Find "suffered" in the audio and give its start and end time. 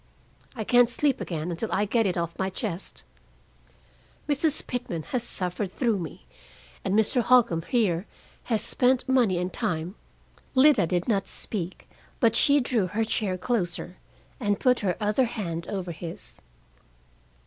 5.21-5.71